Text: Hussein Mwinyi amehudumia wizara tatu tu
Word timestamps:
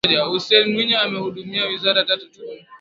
Hussein 0.31 0.63
Mwinyi 0.73 0.95
amehudumia 0.97 1.65
wizara 1.65 2.05
tatu 2.05 2.31
tu 2.31 2.41